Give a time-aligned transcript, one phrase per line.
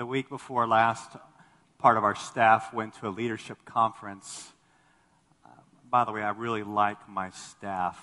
[0.00, 1.10] the week before last,
[1.76, 4.50] part of our staff went to a leadership conference.
[5.44, 5.50] Uh,
[5.90, 8.02] by the way, I really like my staff.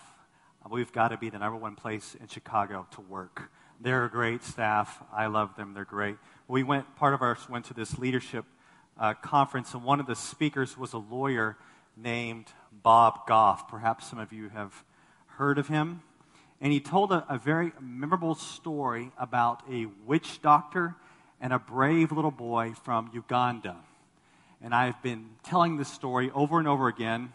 [0.70, 3.50] We've got to be the number one place in Chicago to work.
[3.82, 5.02] They're a great staff.
[5.12, 5.74] I love them.
[5.74, 6.18] They're great.
[6.48, 8.46] We went, part of us went to this leadership
[9.00, 11.58] uh, conference, and one of the speakers was a lawyer
[11.96, 13.68] named Bob Goff.
[13.68, 14.84] Perhaps some of you have
[15.38, 16.04] heard of him.
[16.62, 20.96] And he told a, a very memorable story about a witch doctor
[21.40, 23.78] and a brave little boy from Uganda.
[24.62, 27.32] And I've been telling this story over and over again,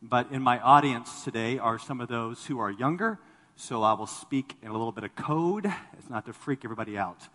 [0.00, 3.18] but in my audience today are some of those who are younger,
[3.56, 5.66] so I will speak in a little bit of code.
[5.98, 7.28] It's not to freak everybody out.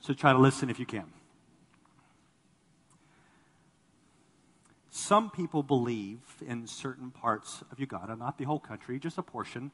[0.00, 1.04] So try to listen if you can.
[4.90, 9.70] Some people believe in certain parts of Uganda, not the whole country, just a portion,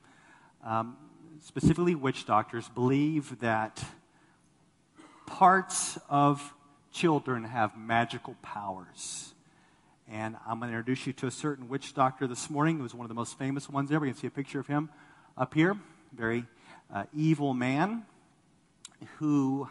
[0.64, 0.96] um,
[1.40, 3.84] specifically witch doctors, believe that
[5.32, 6.52] parts of
[6.92, 9.32] children have magical powers.
[10.06, 12.94] And I'm going to introduce you to a certain witch doctor this morning who was
[12.94, 14.04] one of the most famous ones ever.
[14.04, 14.90] You can see a picture of him
[15.38, 15.74] up here.
[16.14, 16.44] Very
[16.92, 18.02] uh, evil man
[19.16, 19.70] who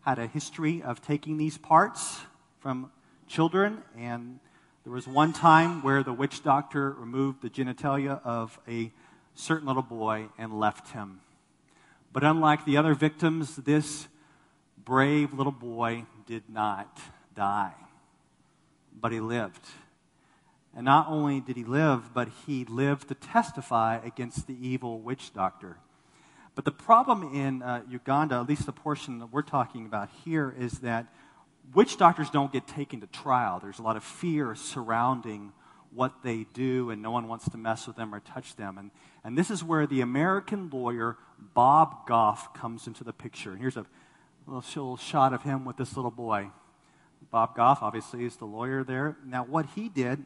[0.00, 2.22] had a history of taking these parts
[2.58, 2.90] from
[3.28, 3.80] children.
[3.96, 4.40] And
[4.82, 8.90] there was one time where the witch doctor removed the genitalia of a
[9.36, 11.20] certain little boy and left him.
[12.12, 14.08] But unlike the other victims, this
[14.84, 16.98] brave little boy did not
[17.34, 17.74] die,
[19.00, 19.66] but he lived.
[20.76, 25.32] And not only did he live, but he lived to testify against the evil witch
[25.32, 25.76] doctor.
[26.54, 30.54] But the problem in uh, Uganda, at least the portion that we're talking about here,
[30.58, 31.06] is that
[31.74, 33.60] witch doctors don't get taken to trial.
[33.60, 35.52] There's a lot of fear surrounding
[35.92, 38.78] what they do, and no one wants to mess with them or touch them.
[38.78, 38.90] And,
[39.22, 41.16] and this is where the American lawyer
[41.54, 43.52] Bob Goff comes into the picture.
[43.52, 43.86] And here's a
[44.46, 46.50] little shot of him with this little boy.
[47.30, 49.16] Bob Goff, obviously, is the lawyer there.
[49.24, 50.24] Now, what he did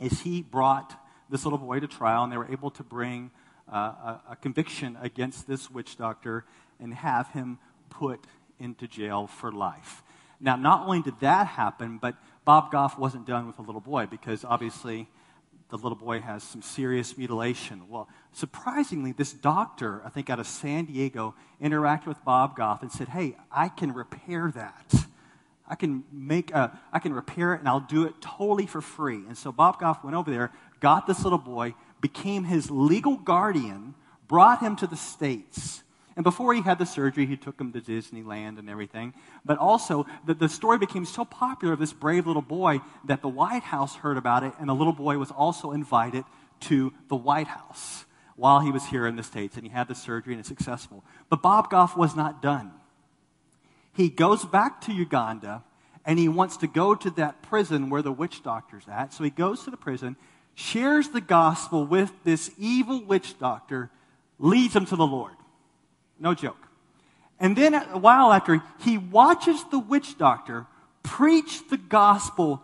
[0.00, 0.94] is he brought
[1.30, 3.30] this little boy to trial, and they were able to bring
[3.72, 6.44] uh, a, a conviction against this witch doctor
[6.80, 7.58] and have him
[7.90, 8.26] put
[8.58, 10.02] into jail for life.
[10.40, 14.06] Now, not only did that happen, but Bob Goff wasn't done with the little boy
[14.06, 15.08] because obviously
[15.80, 17.82] the little boy has some serious mutilation.
[17.88, 22.92] Well, surprisingly, this doctor, I think out of San Diego, interacted with Bob Goff and
[22.92, 24.94] said, Hey, I can repair that.
[25.66, 29.24] I can make a, I can repair it and I'll do it totally for free.
[29.26, 33.94] And so Bob Goff went over there, got this little boy, became his legal guardian,
[34.28, 35.83] brought him to the States.
[36.16, 39.14] And before he had the surgery, he took him to Disneyland and everything.
[39.44, 43.28] But also, the, the story became so popular of this brave little boy that the
[43.28, 46.24] White House heard about it, and the little boy was also invited
[46.60, 48.04] to the White House
[48.36, 51.04] while he was here in the States, and he had the surgery and it's successful.
[51.28, 52.72] But Bob Goff was not done.
[53.92, 55.62] He goes back to Uganda,
[56.04, 59.12] and he wants to go to that prison where the witch doctor's at.
[59.12, 60.16] So he goes to the prison,
[60.54, 63.90] shares the gospel with this evil witch doctor,
[64.38, 65.34] leads him to the Lord.
[66.24, 66.56] No joke.
[67.38, 70.66] And then a while after, he watches the witch doctor
[71.02, 72.62] preach the gospel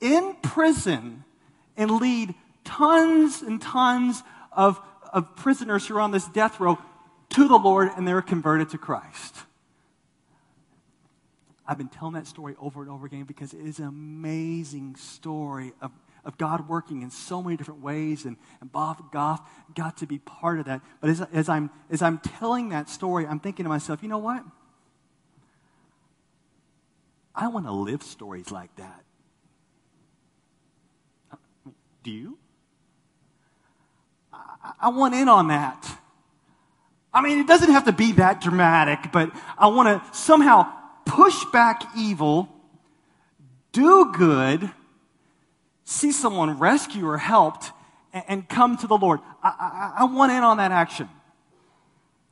[0.00, 1.22] in prison
[1.76, 2.34] and lead
[2.64, 4.80] tons and tons of,
[5.12, 6.78] of prisoners who are on this death row
[7.30, 9.36] to the Lord, and they're converted to Christ.
[11.64, 15.72] I've been telling that story over and over again because it is an amazing story
[15.80, 15.92] of
[16.26, 19.40] of God working in so many different ways, and, and Bob Goff
[19.74, 20.82] got to be part of that.
[21.00, 24.18] But as, as, I'm, as I'm telling that story, I'm thinking to myself, you know
[24.18, 24.44] what?
[27.34, 29.04] I want to live stories like that.
[32.02, 32.38] Do you?
[34.32, 35.98] I, I want in on that.
[37.14, 40.72] I mean, it doesn't have to be that dramatic, but I want to somehow
[41.04, 42.48] push back evil,
[43.72, 44.70] do good,
[45.86, 47.70] see someone rescued or helped
[48.12, 49.20] and, and come to the Lord.
[49.42, 51.08] I, I, I want in on that action.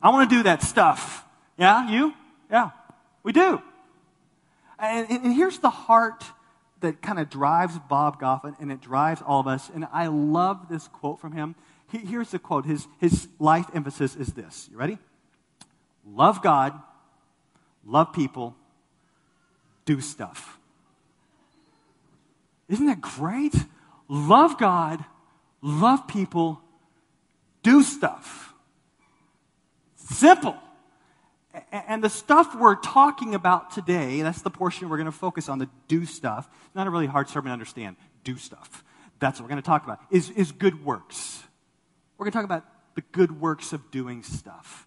[0.01, 1.25] I want to do that stuff.
[1.57, 2.13] Yeah, you?
[2.51, 2.71] Yeah,
[3.23, 3.59] we do.
[4.77, 6.23] And, and here's the heart
[6.81, 9.71] that kind of drives Bob Goffin and it drives all of us.
[9.73, 11.55] And I love this quote from him.
[11.89, 12.65] He, here's the quote.
[12.65, 14.67] His, his life emphasis is this.
[14.69, 14.99] You ready?
[16.05, 16.79] Love God,
[17.85, 18.55] love people,
[19.85, 20.59] do stuff.
[22.67, 23.53] Isn't that great?
[24.07, 25.03] Love God,
[25.61, 26.61] love people,
[27.63, 28.53] do stuff.
[29.95, 30.55] Simple.
[31.71, 35.57] And the stuff we're talking about today, that's the portion we're going to focus on,
[35.57, 36.49] the do stuff.
[36.75, 37.95] Not a really hard sermon to understand.
[38.23, 38.83] Do stuff.
[39.19, 41.41] That's what we're going to talk about, is, is good works.
[42.17, 42.65] We're going to talk about
[42.95, 44.85] the good works of doing stuff.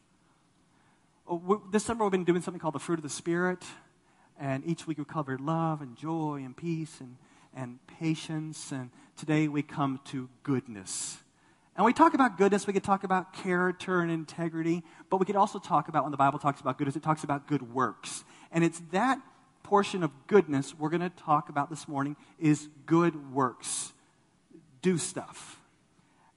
[1.26, 3.64] Oh, this summer we've been doing something called the fruit of the Spirit.
[4.38, 7.16] And each week we covered love and joy and peace and,
[7.58, 8.70] and patience.
[8.70, 11.18] And today we come to goodness.
[11.76, 15.36] And we talk about goodness, we could talk about character and integrity, but we could
[15.36, 18.24] also talk about when the Bible talks about goodness, it talks about good works.
[18.50, 19.20] And it's that
[19.62, 23.92] portion of goodness we're going to talk about this morning is good works.
[24.82, 25.60] Do stuff.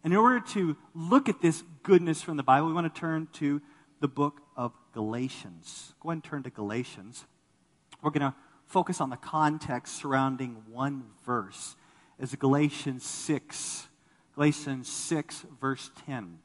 [0.03, 3.27] And in order to look at this goodness from the Bible, we want to turn
[3.33, 3.61] to
[3.99, 5.93] the book of Galatians.
[6.01, 7.25] Go ahead and turn to Galatians.
[8.01, 8.35] We're going to
[8.71, 11.75] focus on the context surrounding one verse
[12.19, 13.87] is Galatians 6
[14.35, 16.39] Galatians 6, verse 10.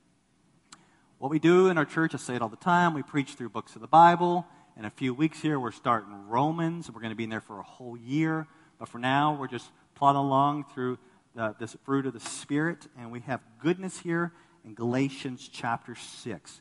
[1.18, 3.50] What we do in our church, I say it all the time, we preach through
[3.50, 4.44] books of the Bible.
[4.76, 6.90] In a few weeks here, we're starting Romans.
[6.90, 8.48] We're going to be in there for a whole year.
[8.78, 10.98] But for now, we're just plodding along through
[11.34, 12.88] the, this fruit of the Spirit.
[12.98, 14.32] And we have goodness here
[14.64, 16.60] in Galatians chapter 6.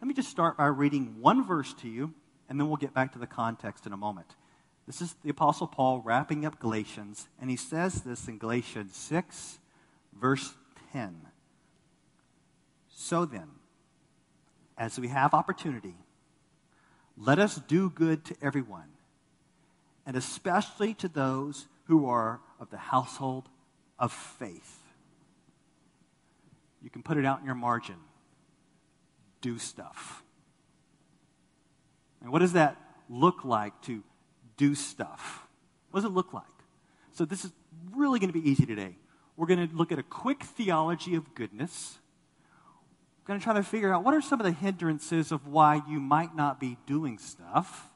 [0.00, 2.14] Let me just start by reading one verse to you,
[2.48, 4.36] and then we'll get back to the context in a moment.
[4.86, 9.58] This is the Apostle Paul wrapping up Galatians, and he says this in Galatians 6,
[10.18, 10.54] verse
[10.92, 11.14] 10.
[12.88, 13.48] So then,
[14.76, 15.94] as we have opportunity,
[17.16, 18.88] let us do good to everyone,
[20.04, 23.48] and especially to those who are of the household
[23.98, 24.80] of faith.
[26.82, 27.96] You can put it out in your margin.
[29.40, 30.24] Do stuff.
[32.20, 32.76] And what does that
[33.08, 34.02] look like to
[34.56, 35.46] do stuff?
[35.90, 36.44] What does it look like?
[37.12, 37.52] So, this is
[37.94, 38.96] really going to be easy today.
[39.36, 41.98] We're going to look at a quick theology of goodness.
[43.22, 45.82] We're going to try to figure out what are some of the hindrances of why
[45.88, 47.88] you might not be doing stuff.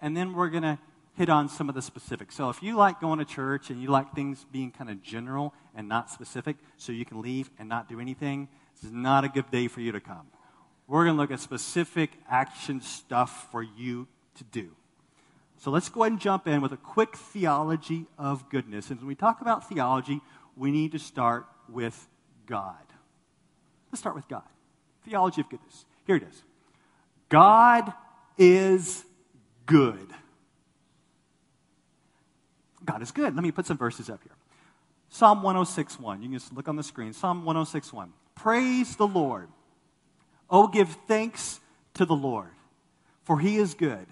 [0.00, 0.78] And then we're going to
[1.18, 2.36] hit on some of the specifics.
[2.36, 5.52] So if you like going to church and you like things being kind of general
[5.74, 9.28] and not specific, so you can leave and not do anything, this is not a
[9.28, 10.28] good day for you to come.
[10.86, 14.70] We're going to look at specific action stuff for you to do.
[15.58, 18.90] So let's go ahead and jump in with a quick theology of goodness.
[18.90, 20.20] And when we talk about theology,
[20.56, 22.08] we need to start with
[22.46, 22.74] God.
[23.90, 24.42] Let's start with God.
[25.04, 25.84] Theology of goodness.
[26.06, 26.42] Here it is
[27.28, 27.92] God
[28.36, 29.04] is
[29.66, 30.08] good.
[32.84, 33.34] God is good.
[33.34, 34.32] Let me put some verses up here.
[35.10, 36.16] Psalm 106.1.
[36.18, 37.12] You can just look on the screen.
[37.12, 38.10] Psalm 106.1.
[38.34, 39.48] Praise the Lord.
[40.48, 41.60] Oh, give thanks
[41.94, 42.50] to the Lord,
[43.24, 44.06] for he is good,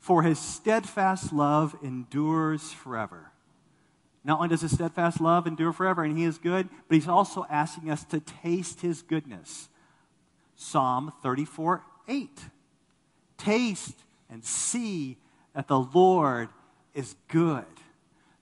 [0.00, 3.30] for his steadfast love endures forever.
[4.24, 7.46] Not only does his steadfast love endure forever and he is good, but he's also
[7.48, 9.68] asking us to taste his goodness.
[10.56, 12.30] Psalm 34 8.
[13.38, 13.94] Taste
[14.30, 15.16] and see
[15.54, 16.48] that the Lord
[16.94, 17.64] is good.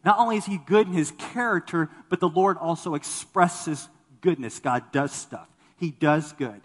[0.04, 3.88] Not only is he good in his character, but the Lord also expresses
[4.20, 4.58] goodness.
[4.58, 6.60] God does stuff, he does good.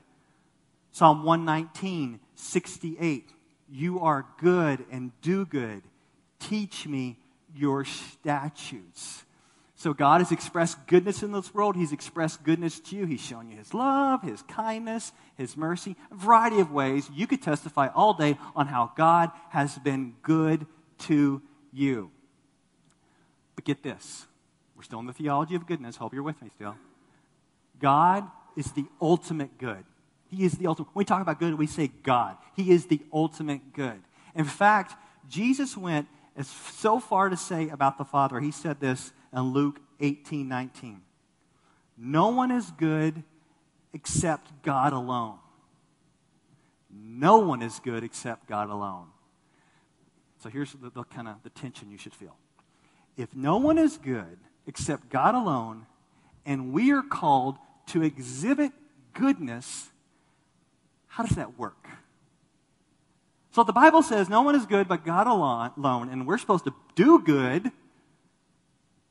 [0.92, 3.31] Psalm 119 68.
[3.74, 5.81] You are good and do good.
[6.38, 7.18] Teach me
[7.56, 9.25] your statutes.
[9.74, 11.75] So God has expressed goodness in this world.
[11.75, 13.06] He's expressed goodness to you.
[13.08, 17.10] He's shown you his love, his kindness, his mercy, a variety of ways.
[17.12, 20.68] You could testify all day on how God has been good
[21.00, 21.42] to
[21.72, 22.12] you.
[23.56, 24.28] But get this.
[24.78, 25.96] We're still in the theology of goodness.
[25.96, 26.75] Hope you're with me still.
[27.80, 29.84] God is the ultimate good.
[30.33, 30.88] He is the ultimate.
[30.94, 32.38] When we talk about good, we say God.
[32.56, 34.01] He is the ultimate good.
[34.35, 34.95] In fact,
[35.30, 38.39] Jesus went is so far to say about the Father.
[38.39, 41.01] He said this in Luke 18 19.
[41.98, 43.24] No one is good
[43.93, 45.38] except God alone.
[46.89, 49.08] No one is good except God alone.
[50.39, 52.36] So here's the, the kind of the tension you should feel.
[53.17, 55.86] If no one is good except God alone,
[56.46, 58.72] and we are called to exhibit
[59.13, 59.91] goodness,
[61.13, 61.88] how does that work?
[63.51, 66.74] So the Bible says no one is good but God alone, and we're supposed to
[66.96, 67.72] do good.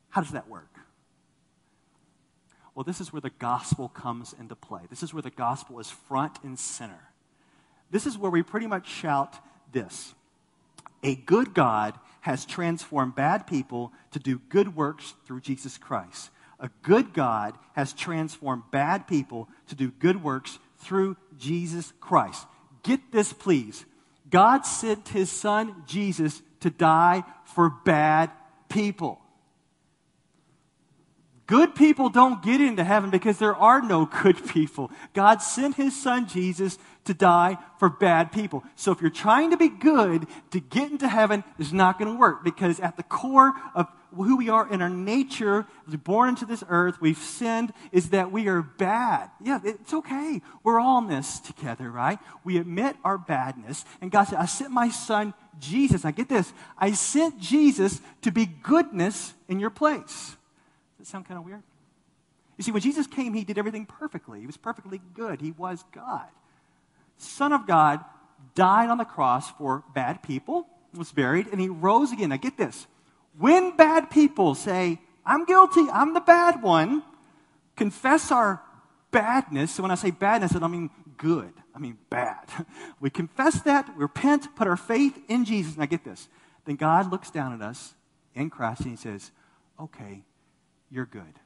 [0.09, 0.67] How does that work?
[2.75, 4.81] Well, this is where the gospel comes into play.
[4.89, 6.99] This is where the gospel is front and center.
[7.89, 9.37] This is where we pretty much shout
[9.71, 10.13] this
[11.03, 16.31] A good God has transformed bad people to do good works through Jesus Christ.
[16.59, 22.45] A good God has transformed bad people to do good works through Jesus Christ.
[22.83, 23.85] Get this, please.
[24.29, 28.31] God sent his son Jesus to die for bad
[28.69, 29.19] people.
[31.45, 34.91] Good people don't get into heaven because there are no good people.
[35.13, 38.63] God sent his son Jesus to die for bad people.
[38.75, 42.17] So if you're trying to be good to get into heaven, it's not going to
[42.17, 46.63] work because at the core of who we are in our nature, born into this
[46.69, 49.31] earth, we've sinned, is that we are bad.
[49.43, 50.41] Yeah, it's okay.
[50.63, 52.19] We're all in this together, right?
[52.43, 53.85] We admit our badness.
[54.01, 56.03] And God said, I sent my son Jesus.
[56.03, 56.53] Now get this.
[56.77, 60.35] I sent Jesus to be goodness in your place.
[60.97, 61.63] Does that sound kind of weird?
[62.57, 64.39] You see, when Jesus came, he did everything perfectly.
[64.39, 65.41] He was perfectly good.
[65.41, 66.27] He was God.
[67.17, 68.03] Son of God
[68.55, 72.29] died on the cross for bad people, was buried, and he rose again.
[72.29, 72.85] Now get this.
[73.37, 77.03] When bad people say, I'm guilty, I'm the bad one,
[77.75, 78.61] confess our
[79.11, 79.71] badness.
[79.71, 82.49] So when I say badness, I don't mean good, I mean bad.
[82.99, 85.77] We confess that, repent, put our faith in Jesus.
[85.77, 86.29] Now get this.
[86.65, 87.95] Then God looks down at us
[88.33, 89.31] in Christ and he says,
[89.79, 90.23] Okay,
[90.89, 91.39] you're good.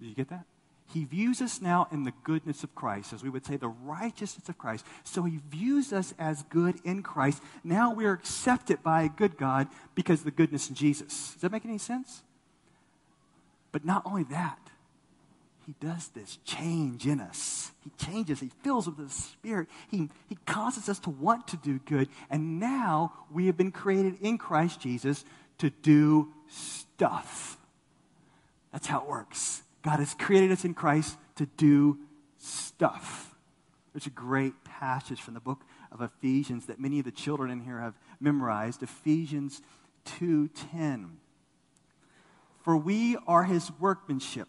[0.00, 0.44] Did you get that?
[0.92, 4.48] He views us now in the goodness of Christ, as we would say, the righteousness
[4.48, 4.86] of Christ.
[5.04, 7.42] So he views us as good in Christ.
[7.64, 11.32] Now we are accepted by a good God because of the goodness in Jesus.
[11.32, 12.22] Does that make any sense?
[13.72, 14.58] But not only that,
[15.66, 17.72] he does this change in us.
[17.82, 19.66] He changes, he fills with the Spirit.
[19.90, 22.08] He, he causes us to want to do good.
[22.30, 25.24] And now we have been created in Christ Jesus
[25.58, 27.58] to do stuff.
[28.72, 29.62] That's how it works.
[29.86, 32.00] God has created us in Christ to do
[32.38, 33.36] stuff.
[33.92, 35.60] There's a great passage from the book
[35.92, 39.62] of Ephesians that many of the children in here have memorized, Ephesians
[40.04, 41.20] 2:10.
[42.58, 44.48] For we are his workmanship,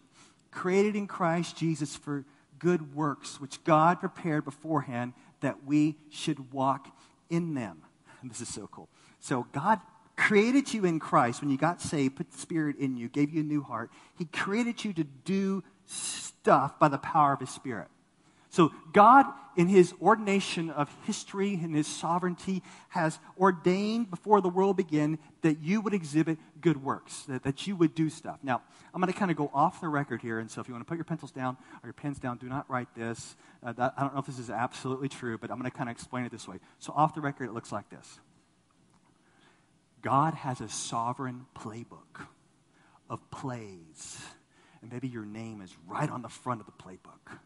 [0.50, 2.24] created in Christ Jesus for
[2.58, 6.92] good works, which God prepared beforehand that we should walk
[7.30, 7.82] in them.
[8.22, 8.88] And this is so cool.
[9.20, 9.80] So God
[10.18, 13.40] created you in Christ when you got saved, put the Spirit in you, gave you
[13.40, 13.90] a new heart.
[14.18, 17.86] He created you to do stuff by the power of His Spirit.
[18.50, 24.76] So, God, in His ordination of history and His sovereignty, has ordained before the world
[24.76, 28.38] began that you would exhibit good works, that, that you would do stuff.
[28.42, 30.74] Now, I'm going to kind of go off the record here, and so if you
[30.74, 33.36] want to put your pencils down or your pens down, do not write this.
[33.62, 35.88] Uh, that, I don't know if this is absolutely true, but I'm going to kind
[35.88, 36.56] of explain it this way.
[36.80, 38.18] So, off the record, it looks like this
[40.02, 42.26] God has a sovereign playbook
[43.10, 44.18] of plays.
[44.80, 47.38] And maybe your name is right on the front of the playbook.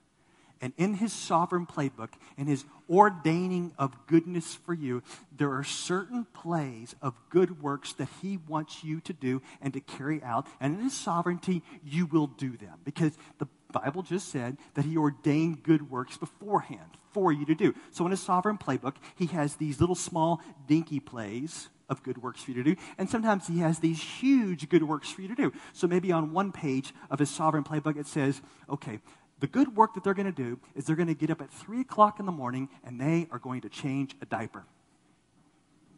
[0.60, 5.02] And in his sovereign playbook, in his ordaining of goodness for you,
[5.36, 9.80] there are certain plays of good works that he wants you to do and to
[9.80, 10.46] carry out.
[10.60, 12.78] And in his sovereignty, you will do them.
[12.84, 17.74] Because the Bible just said that he ordained good works beforehand for you to do.
[17.90, 22.42] So in his sovereign playbook, he has these little small dinky plays of good works
[22.42, 22.80] for you to do.
[22.98, 25.52] And sometimes he has these huge good works for you to do.
[25.72, 28.98] So maybe on one page of his sovereign playbook, it says, okay,
[29.38, 31.50] the good work that they're going to do is they're going to get up at
[31.50, 34.64] 3 o'clock in the morning and they are going to change a diaper.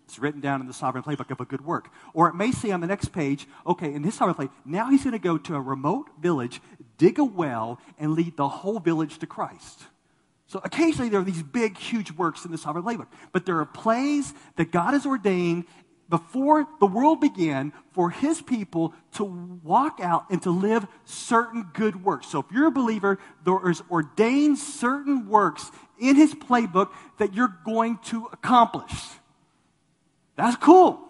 [0.06, 1.88] It's written down in the sovereign playbook of a good work.
[2.12, 5.02] Or it may say on the next page, okay, in his sovereign play, now he's
[5.02, 6.60] going to go to a remote village,
[6.98, 9.84] dig a well, and lead the whole village to Christ.
[10.46, 13.08] So occasionally there are these big, huge works in the sovereign playbook.
[13.32, 15.64] But there are plays that God has ordained
[16.08, 22.04] before the world began for his people to walk out and to live certain good
[22.04, 22.28] works.
[22.28, 27.56] So if you're a believer, there is ordained certain works in his playbook that you're
[27.64, 28.92] going to accomplish.
[30.37, 31.00] That's cool.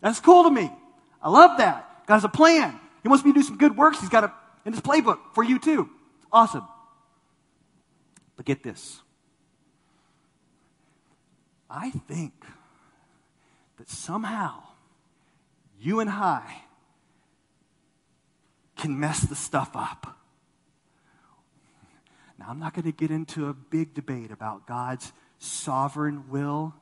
[0.00, 0.70] That's cool to me.
[1.22, 2.06] I love that.
[2.06, 2.78] God has a plan.
[3.02, 4.00] He wants me to do some good works.
[4.00, 4.30] He's got it
[4.64, 5.88] in his playbook for you too.
[6.30, 6.66] Awesome.
[8.36, 9.00] But get this.
[11.68, 12.32] I think
[13.82, 14.62] that somehow
[15.76, 16.62] you and I
[18.76, 20.20] can mess the stuff up.
[22.38, 26.74] Now, I'm not going to get into a big debate about God's sovereign will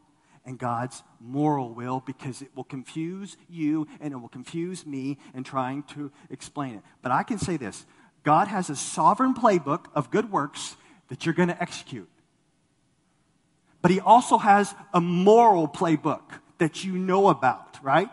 [0.45, 5.42] and God's moral will because it will confuse you and it will confuse me in
[5.42, 6.83] trying to explain it.
[7.00, 7.87] But I can say this
[8.25, 10.76] God has a sovereign playbook of good works
[11.09, 12.11] that you're going to execute.
[13.80, 18.08] But He also has a moral playbook that you know about, right?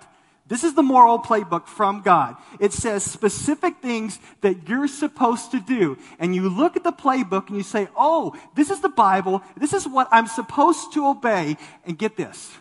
[0.47, 2.35] This is the moral playbook from God.
[2.59, 5.97] It says specific things that you're supposed to do.
[6.19, 9.43] And you look at the playbook and you say, oh, this is the Bible.
[9.57, 11.57] This is what I'm supposed to obey.
[11.85, 12.51] And get this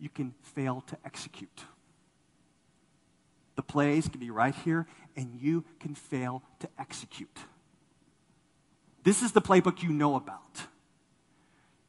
[0.00, 1.64] you can fail to execute.
[3.56, 7.38] The plays can be right here, and you can fail to execute.
[9.04, 10.62] This is the playbook you know about.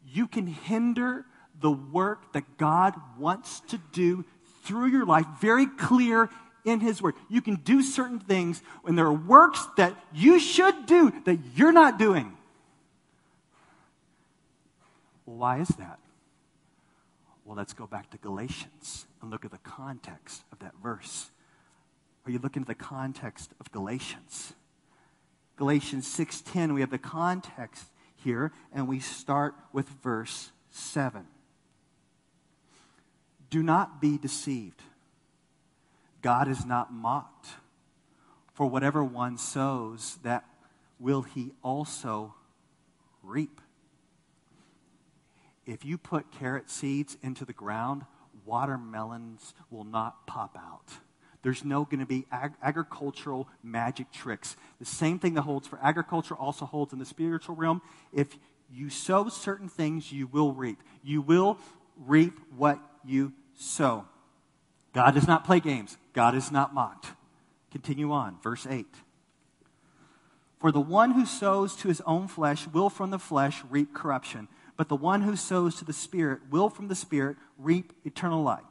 [0.06, 1.26] You can hinder
[1.62, 4.26] the work that God wants to do
[4.64, 6.30] through your life, very clear
[6.66, 7.16] in His Word.
[7.30, 11.72] You can do certain things when there are works that you should do that you're
[11.72, 12.38] not doing.
[15.26, 16.00] Well, why is that?
[17.46, 21.32] Well, let's go back to Galatians and look at the context of that verse.
[22.26, 24.54] Are you looking at the context of Galatians?
[25.56, 31.28] Galatians 6:10, we have the context here and we start with verse 7.
[33.52, 34.82] Do not be deceived.
[36.22, 37.48] God is not mocked.
[38.54, 40.46] For whatever one sows, that
[41.00, 42.34] will he also
[43.22, 43.62] reap.
[45.66, 48.06] If you put carrot seeds into the ground,
[48.46, 50.88] watermelons will not pop out.
[51.44, 54.56] There's no going to be ag- agricultural magic tricks.
[54.80, 57.82] The same thing that holds for agriculture also holds in the spiritual realm.
[58.14, 58.38] If
[58.72, 60.82] you sow certain things, you will reap.
[61.04, 61.58] You will
[62.06, 64.06] reap what you sow.
[64.94, 67.08] God does not play games, God is not mocked.
[67.72, 68.86] Continue on, verse 8.
[70.60, 74.48] For the one who sows to his own flesh will from the flesh reap corruption,
[74.78, 78.64] but the one who sows to the Spirit will from the Spirit reap eternal life.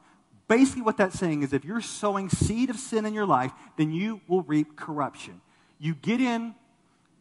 [0.47, 3.91] Basically, what that's saying is if you're sowing seed of sin in your life, then
[3.91, 5.41] you will reap corruption.
[5.79, 6.53] You get in,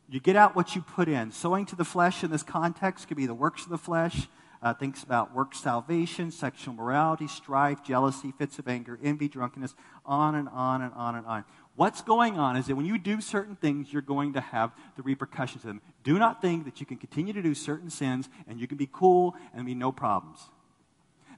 [0.08, 1.30] you get out what you put in.
[1.30, 4.28] Sowing to the flesh in this context could be the works of the flesh,
[4.62, 9.74] uh, thinks about work salvation, sexual morality, strife, jealousy, fits of anger, envy, drunkenness,
[10.04, 11.44] on and on and on and on.
[11.76, 15.02] What's going on is that when you do certain things, you're going to have the
[15.02, 15.80] repercussions of them.
[16.04, 18.88] Do not think that you can continue to do certain sins and you can be
[18.90, 20.40] cool and be no problems.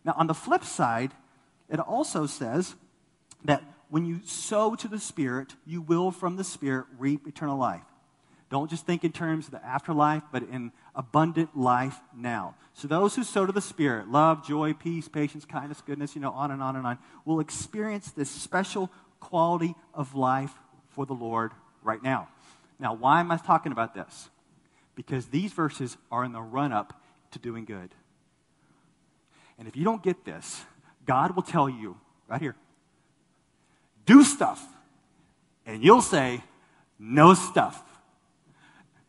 [0.04, 1.12] Now, on the flip side,
[1.68, 2.74] it also says
[3.44, 7.84] that when you sow to the Spirit, you will from the Spirit reap eternal life.
[8.52, 12.54] Don't just think in terms of the afterlife, but in abundant life now.
[12.74, 16.32] So those who sow to the Spirit, love, joy, peace, patience, kindness, goodness, you know,
[16.32, 18.90] on and on and on, will experience this special
[19.20, 20.52] quality of life
[20.90, 22.28] for the Lord right now.
[22.78, 24.28] Now, why am I talking about this?
[24.96, 27.94] Because these verses are in the run up to doing good.
[29.58, 30.62] And if you don't get this,
[31.06, 31.96] God will tell you
[32.28, 32.54] right here
[34.04, 34.62] do stuff.
[35.64, 36.42] And you'll say,
[36.98, 37.82] no stuff.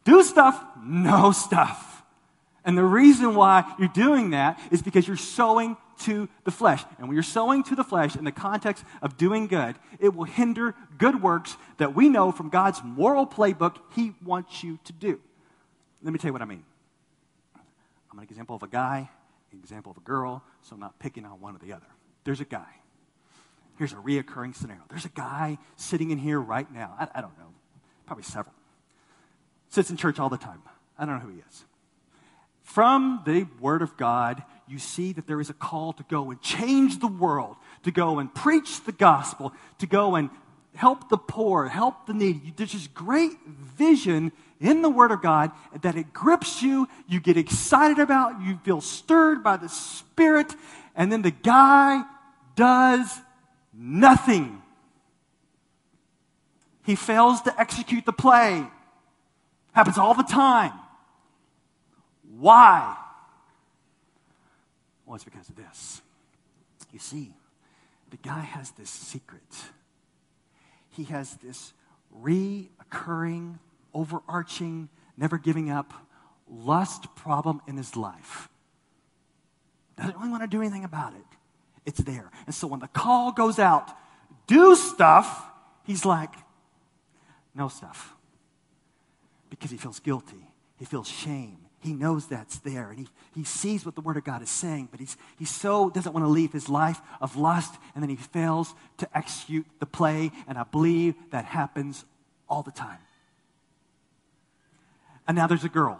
[0.03, 2.03] Do stuff, no stuff.
[2.65, 6.83] And the reason why you're doing that is because you're sowing to the flesh.
[6.97, 10.23] And when you're sowing to the flesh in the context of doing good, it will
[10.23, 15.19] hinder good works that we know from God's moral playbook He wants you to do.
[16.01, 16.63] Let me tell you what I mean.
[18.11, 19.09] I'm an example of a guy,
[19.51, 21.87] an example of a girl, so I'm not picking on one or the other.
[22.23, 22.67] There's a guy.
[23.77, 24.83] Here's a reoccurring scenario.
[24.89, 26.95] There's a guy sitting in here right now.
[26.99, 27.49] I, I don't know,
[28.05, 28.53] probably several
[29.73, 30.61] sits in church all the time.
[30.97, 31.65] I don't know who he is.
[32.61, 36.39] From the Word of God, you see that there is a call to go and
[36.41, 40.29] change the world, to go and preach the gospel, to go and
[40.75, 42.53] help the poor, help the needy.
[42.55, 47.35] There's this great vision in the Word of God that it grips you, you get
[47.35, 50.53] excited about, you feel stirred by the Spirit,
[50.95, 52.03] and then the guy
[52.55, 53.19] does
[53.73, 54.61] nothing.
[56.85, 58.67] He fails to execute the play.
[59.73, 60.71] Happens all the time.
[62.37, 62.95] Why?
[65.05, 66.01] Well, it's because of this.
[66.91, 67.33] You see,
[68.11, 69.41] the guy has this secret.
[70.91, 71.73] He has this
[72.21, 73.57] reoccurring,
[73.93, 75.91] overarching, never giving up
[76.47, 78.49] lust problem in his life.
[79.97, 81.25] Doesn't really want to do anything about it.
[81.85, 82.29] It's there.
[82.45, 83.89] And so when the call goes out,
[84.45, 85.47] do stuff,
[85.83, 86.33] he's like,
[87.55, 88.15] no stuff
[89.53, 90.49] because he feels guilty.
[90.79, 91.59] He feels shame.
[91.79, 92.89] He knows that's there.
[92.89, 95.91] And he, he sees what the Word of God is saying, but he's, he so
[95.91, 99.85] doesn't want to leave his life of lust, and then he fails to execute the
[99.85, 100.31] play.
[100.47, 102.03] And I believe that happens
[102.49, 102.97] all the time.
[105.27, 105.99] And now there's a girl.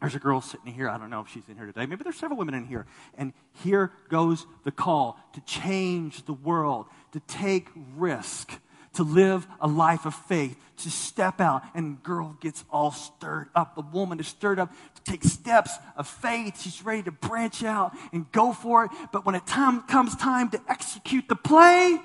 [0.00, 0.88] There's a girl sitting here.
[0.88, 1.84] I don't know if she's in here today.
[1.84, 2.86] Maybe there's several women in here.
[3.18, 8.58] And here goes the call to change the world, to take risk,
[8.94, 11.62] to live a life of faith, to step out.
[11.74, 13.74] And girl gets all stirred up.
[13.74, 16.60] The woman is stirred up to take steps of faith.
[16.60, 18.90] She's ready to branch out and go for it.
[19.12, 22.00] But when it time comes time to execute the play,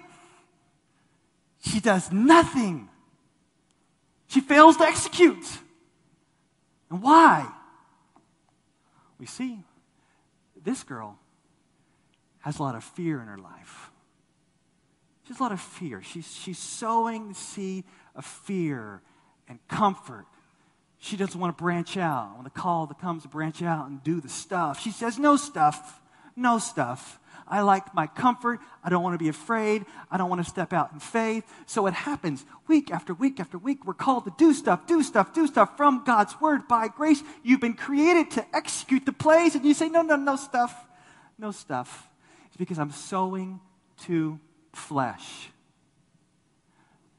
[1.62, 2.90] she does nothing.
[4.28, 5.46] She fails to execute.
[6.90, 7.52] And why?
[9.20, 9.60] We see
[10.64, 11.18] this girl
[12.40, 13.89] has a lot of fear in her life.
[15.30, 16.02] Has a lot of fear.
[16.02, 17.84] She's, she's sowing the seed
[18.16, 19.04] of fear
[19.48, 20.26] and comfort.
[20.98, 22.34] She doesn't want to branch out.
[22.36, 25.36] When the call that comes to branch out and do the stuff, she says, No
[25.36, 26.02] stuff,
[26.36, 27.20] no stuff.
[27.48, 28.60] I like my comfort.
[28.84, 29.86] I don't want to be afraid.
[30.10, 31.46] I don't want to step out in faith.
[31.68, 33.86] So it happens week after week after week.
[33.86, 37.22] We're called to do stuff, do stuff, do stuff from God's word by grace.
[37.44, 40.88] You've been created to execute the plays, and you say, No, no, no stuff.
[41.38, 42.10] no stuff.
[42.48, 43.60] It's because I'm sowing
[44.06, 44.40] to
[44.74, 45.50] flesh.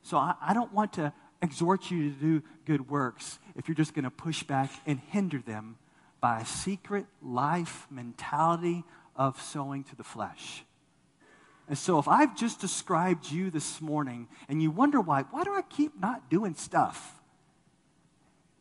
[0.02, 3.94] So I, I don't want to exhort you to do good works if you're just
[3.94, 5.76] going to push back and hinder them
[6.20, 8.84] by a secret life mentality
[9.16, 10.64] of sowing to the flesh.
[11.68, 15.54] And so, if I've just described you this morning and you wonder why, why do
[15.54, 17.19] I keep not doing stuff?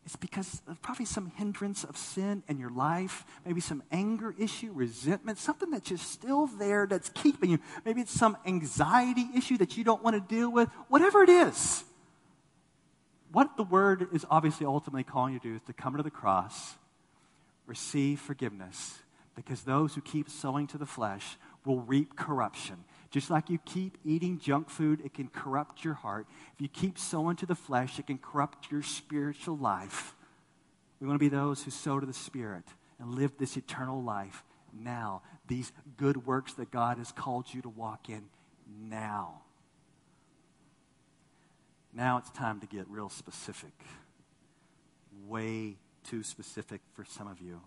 [0.10, 4.72] It's because there's probably some hindrance of sin in your life, maybe some anger issue,
[4.74, 7.60] resentment, something that's just still there that's keeping you.
[7.86, 11.84] Maybe it's some anxiety issue that you don't want to deal with, whatever it is.
[13.32, 16.10] What the word is obviously ultimately calling you to do is to come to the
[16.10, 16.74] cross,
[17.68, 18.98] receive forgiveness,
[19.36, 22.78] because those who keep sowing to the flesh will reap corruption.
[23.12, 26.28] Just like you keep eating junk food, it can corrupt your heart.
[26.54, 30.14] If you keep sowing to the flesh, it can corrupt your spiritual life.
[31.00, 32.66] We want to be those who sow to the Spirit
[33.00, 34.44] and live this eternal life
[34.74, 35.24] now.
[35.48, 38.26] These good works that God has called you to walk in
[38.68, 39.42] now.
[41.94, 43.74] Now it's time to get real specific.
[45.26, 47.62] Way too specific for some of you.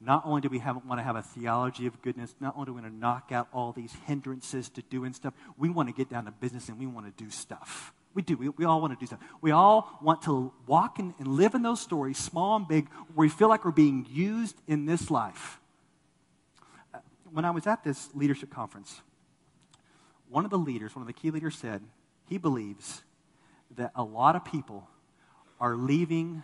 [0.00, 2.72] Not only do we have, want to have a theology of goodness, not only do
[2.72, 6.08] we want to knock out all these hindrances to doing stuff, we want to get
[6.08, 7.92] down to business and we want to do stuff.
[8.14, 8.36] We do.
[8.36, 9.20] We, we all want to do stuff.
[9.40, 13.26] We all want to walk in, and live in those stories, small and big, where
[13.26, 15.60] we feel like we're being used in this life.
[16.92, 16.98] Uh,
[17.30, 19.02] when I was at this leadership conference,
[20.30, 21.82] one of the leaders, one of the key leaders said,
[22.26, 23.02] he believes
[23.76, 24.88] that a lot of people
[25.60, 26.42] are leaving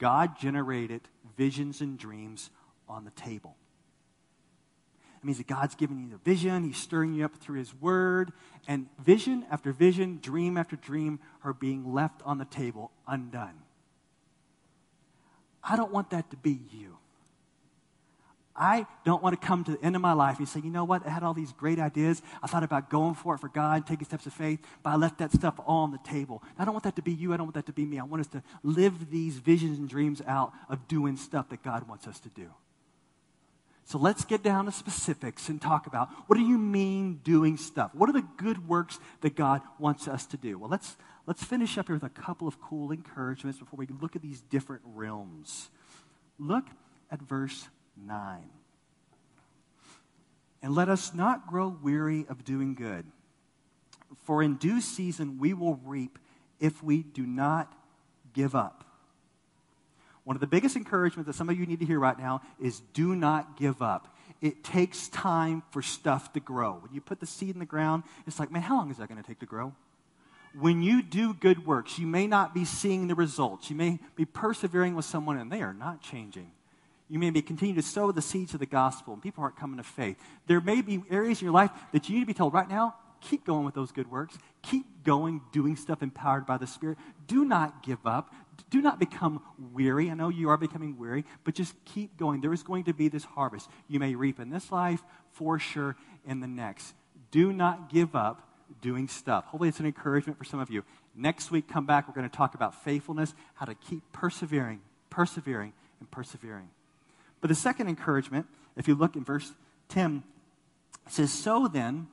[0.00, 1.02] God generated
[1.36, 2.50] visions and dreams
[2.88, 3.54] on the table.
[5.22, 8.32] It means that God's giving you the vision, He's stirring you up through His Word,
[8.66, 13.60] and vision after vision, dream after dream are being left on the table undone.
[15.62, 16.96] I don't want that to be you.
[18.56, 20.84] I don't want to come to the end of my life and say, you know
[20.84, 21.06] what?
[21.06, 22.20] I had all these great ideas.
[22.42, 25.18] I thought about going for it for God, taking steps of faith, but I left
[25.18, 26.42] that stuff all on the table.
[26.58, 27.32] I don't want that to be you.
[27.32, 27.98] I don't want that to be me.
[27.98, 31.88] I want us to live these visions and dreams out of doing stuff that God
[31.88, 32.50] wants us to do.
[33.84, 37.92] So let's get down to specifics and talk about what do you mean doing stuff?
[37.94, 40.58] What are the good works that God wants us to do?
[40.58, 44.14] Well, let's, let's finish up here with a couple of cool encouragements before we look
[44.14, 45.70] at these different realms.
[46.38, 46.66] Look
[47.10, 47.68] at verse
[48.06, 48.42] 9.
[50.62, 53.06] And let us not grow weary of doing good,
[54.24, 56.18] for in due season we will reap
[56.58, 57.72] if we do not
[58.34, 58.84] give up.
[60.24, 62.80] One of the biggest encouragements that some of you need to hear right now is
[62.92, 64.14] do not give up.
[64.42, 66.78] It takes time for stuff to grow.
[66.80, 69.08] When you put the seed in the ground, it's like, man, how long is that
[69.08, 69.74] going to take to grow?
[70.58, 73.70] When you do good works, you may not be seeing the results.
[73.70, 76.50] You may be persevering with someone and they are not changing.
[77.10, 79.78] You may be continue to sow the seeds of the gospel and people aren't coming
[79.78, 80.16] to faith.
[80.46, 82.94] There may be areas in your life that you need to be told right now,
[83.20, 84.38] keep going with those good works.
[84.62, 86.98] Keep going, doing stuff empowered by the Spirit.
[87.26, 88.32] Do not give up.
[88.70, 89.42] Do not become
[89.72, 90.08] weary.
[90.08, 92.40] I know you are becoming weary, but just keep going.
[92.40, 93.68] There is going to be this harvest.
[93.88, 96.94] You may reap in this life, for sure, in the next.
[97.32, 98.48] Do not give up
[98.80, 99.46] doing stuff.
[99.46, 100.84] Hopefully, it's an encouragement for some of you.
[101.16, 102.06] Next week, come back.
[102.06, 106.68] We're going to talk about faithfulness, how to keep persevering, persevering, and persevering.
[107.40, 109.52] But the second encouragement, if you look in verse
[109.88, 110.22] 10,
[111.08, 112.08] says, So then,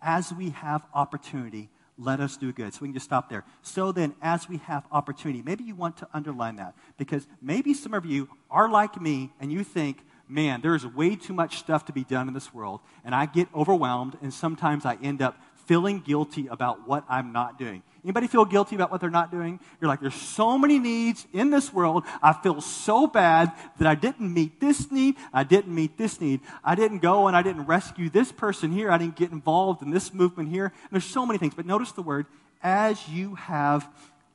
[0.00, 2.72] as we have opportunity, let us do good.
[2.72, 3.44] So we can just stop there.
[3.62, 7.92] So then, as we have opportunity, maybe you want to underline that because maybe some
[7.92, 11.84] of you are like me and you think, man, there is way too much stuff
[11.86, 15.36] to be done in this world, and I get overwhelmed, and sometimes I end up
[15.66, 17.82] feeling guilty about what I'm not doing.
[18.02, 19.60] Anybody feel guilty about what they're not doing?
[19.80, 22.04] You're like, there's so many needs in this world.
[22.22, 25.16] I feel so bad that I didn't meet this need.
[25.32, 26.40] I didn't meet this need.
[26.64, 28.90] I didn't go and I didn't rescue this person here.
[28.90, 30.66] I didn't get involved in this movement here.
[30.66, 31.54] And there's so many things.
[31.54, 32.26] But notice the word,
[32.62, 33.88] as you have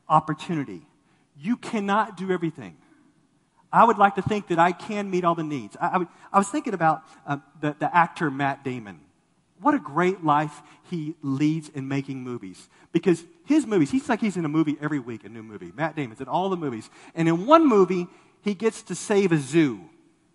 [0.07, 0.81] opportunity.
[1.37, 2.77] You cannot do everything.
[3.71, 5.75] I would like to think that I can meet all the needs.
[5.79, 8.99] I, I, I was thinking about uh, the, the actor Matt Damon.
[9.65, 12.69] What a great life he leads in making movies.
[12.91, 15.71] Because his movies, he's like he's in a movie every week, a new movie.
[15.75, 16.87] Matt Damon's in all the movies.
[17.15, 18.05] And in one movie,
[18.43, 19.81] he gets to save a zoo.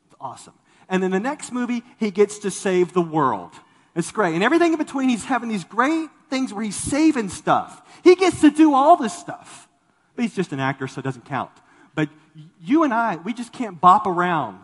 [0.06, 0.54] It's awesome.
[0.88, 3.52] And in the next movie, he gets to save the world.
[3.94, 4.34] It's great.
[4.34, 7.88] And everything in between, he's having these great things where he's saving stuff.
[8.02, 9.68] He gets to do all this stuff.
[10.16, 11.52] But he's just an actor, so it doesn't count.
[11.94, 12.08] But
[12.60, 14.58] you and I, we just can't bop around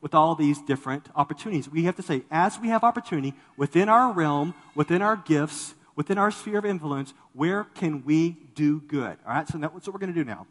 [0.00, 1.68] with all these different opportunities.
[1.68, 6.18] We have to say, as we have opportunity within our realm, within our gifts, within
[6.18, 9.16] our sphere of influence, where can we do good?
[9.26, 10.46] All right, so that's what we're going to do now.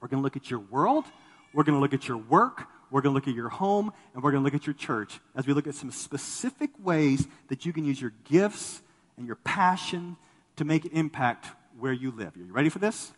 [0.00, 1.04] We're going to look at your world,
[1.52, 4.22] we're going to look at your work, we're going to look at your home, and
[4.22, 7.64] we're going to look at your church as we look at some specific ways that
[7.64, 8.82] you can use your gifts
[9.16, 10.16] and your passion
[10.56, 11.46] to make an impact
[11.78, 12.36] where you live.
[12.36, 13.12] Are you ready for this?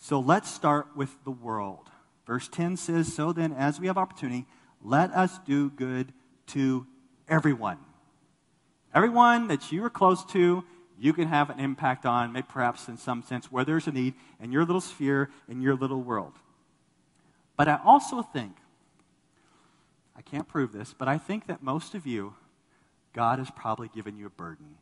[0.00, 1.89] So let's start with the world.
[2.30, 4.46] Verse 10 says, So then, as we have opportunity,
[4.80, 6.12] let us do good
[6.46, 6.86] to
[7.28, 7.78] everyone.
[8.94, 10.62] Everyone that you are close to,
[10.96, 14.14] you can have an impact on, maybe perhaps in some sense, where there's a need
[14.40, 16.34] in your little sphere, in your little world.
[17.56, 18.52] But I also think,
[20.16, 22.34] I can't prove this, but I think that most of you,
[23.12, 24.76] God has probably given you a burden.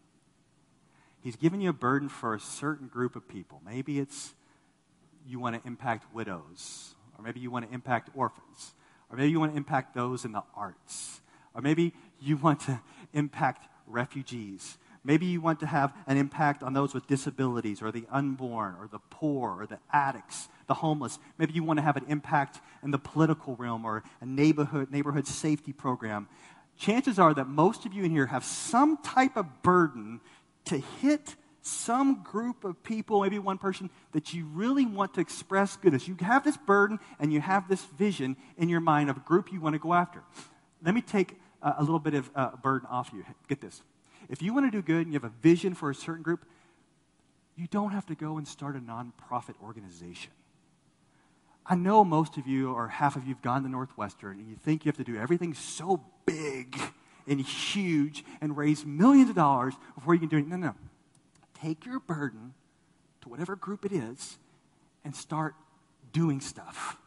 [1.23, 3.63] He's given you a burden for a certain group of people.
[3.65, 4.35] Maybe it's
[5.27, 8.75] you want to impact widows, or maybe you want to impact orphans,
[9.11, 11.21] or maybe you want to impact those in the arts,
[11.55, 12.81] or maybe you want to
[13.13, 14.79] impact refugees.
[15.05, 18.89] Maybe you want to have an impact on those with disabilities, or the unborn, or
[18.89, 21.19] the poor, or the addicts, the homeless.
[21.39, 25.27] Maybe you want to have an impact in the political realm or a neighborhood, neighborhood
[25.27, 26.29] safety program.
[26.77, 30.21] Chances are that most of you in here have some type of burden
[30.67, 31.37] to hit
[31.69, 36.09] some group of people, maybe one person, that you really want to express goodness.
[36.09, 39.53] You have this burden and you have this vision in your mind of a group
[39.53, 40.23] you want to go after.
[40.83, 43.25] Let me take a, a little bit of uh, burden off you.
[43.49, 43.83] Get this.
[44.29, 46.45] If you want to do good and you have a vision for a certain group,
[47.57, 50.33] you don't have to go and start a nonprofit organization.
[51.67, 54.57] I know most of you, or half of you, have gone to Northwestern and you
[54.57, 56.81] think you have to do everything so big
[57.27, 60.47] and huge and raise millions of dollars before you can do it.
[60.47, 60.75] No, no.
[61.61, 62.55] Take your burden
[63.23, 64.39] to whatever group it is
[65.05, 65.55] and start
[66.13, 66.99] doing stuff.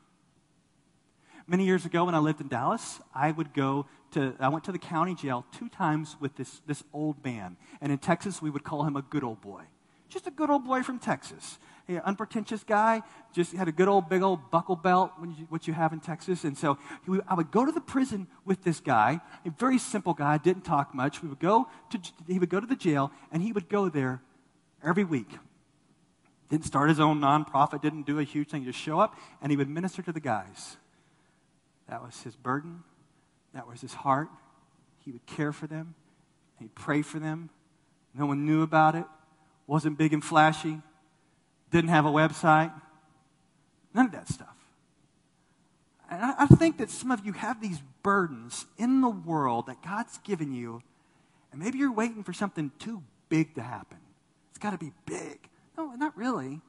[1.48, 4.72] Many years ago, when I lived in Dallas, I would go to, I went to
[4.72, 7.58] the county jail two times with this, this old man.
[7.82, 9.64] And in Texas, we would call him a good old boy.
[10.10, 11.58] Just a good old boy from Texas.
[11.88, 13.02] Hey, unpretentious guy,
[13.34, 15.12] just had a good old, big old buckle belt,
[15.50, 16.44] what you have in Texas.
[16.44, 20.14] And so would, I would go to the prison with this guy, a very simple
[20.14, 21.24] guy, didn't talk much.
[21.24, 24.22] We would go to, he would go to the jail, and he would go there
[24.84, 25.30] every week.
[26.50, 29.58] Didn't start his own nonprofit, didn't do a huge thing, just show up, and he
[29.58, 30.76] would minister to the guys.
[31.88, 32.84] That was his burden,
[33.54, 34.28] that was his heart.
[35.00, 35.96] He would care for them,
[36.60, 37.50] he'd pray for them.
[38.14, 39.06] No one knew about it,
[39.66, 40.82] wasn't big and flashy,
[41.72, 42.74] didn't have a website,
[43.94, 44.50] none of that stuff.
[46.10, 49.82] And I, I think that some of you have these burdens in the world that
[49.82, 50.82] God's given you,
[51.54, 54.01] and maybe you're waiting for something too big to happen
[54.62, 55.50] got to be big.
[55.78, 56.62] No, not really.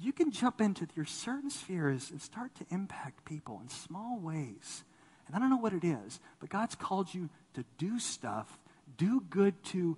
[0.00, 4.84] You can jump into your certain spheres and start to impact people in small ways.
[5.26, 8.58] And I don't know what it is, but God's called you to do stuff,
[8.96, 9.96] do good to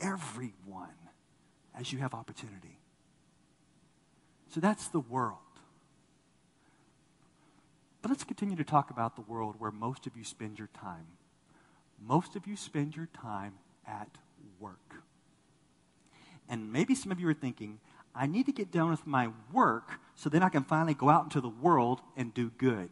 [0.00, 0.88] everyone
[1.78, 2.78] as you have opportunity.
[4.50, 5.38] So that's the world.
[8.02, 11.06] But let's continue to talk about the world where most of you spend your time.
[12.00, 13.54] Most of you spend your time
[13.86, 14.18] at
[14.60, 14.87] work.
[16.48, 17.78] And maybe some of you are thinking,
[18.14, 21.24] I need to get done with my work so then I can finally go out
[21.24, 22.90] into the world and do good.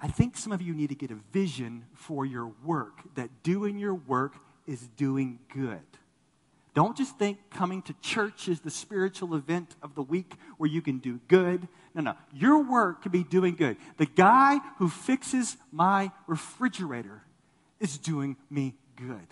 [0.00, 3.78] I think some of you need to get a vision for your work, that doing
[3.78, 5.80] your work is doing good.
[6.74, 10.82] Don't just think coming to church is the spiritual event of the week where you
[10.82, 11.68] can do good.
[11.94, 12.14] No, no.
[12.34, 13.76] Your work can be doing good.
[13.96, 17.22] The guy who fixes my refrigerator
[17.78, 19.26] is doing me good.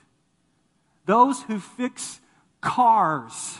[1.04, 2.20] Those who fix
[2.60, 3.58] cars,